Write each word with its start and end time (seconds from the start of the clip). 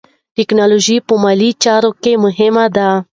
ټیکنالوژي 0.35 0.97
په 1.07 1.13
مالي 1.23 1.49
چارو 1.63 1.91
کې 2.03 2.13
مهمه 2.25 2.65
ده. 2.75 2.89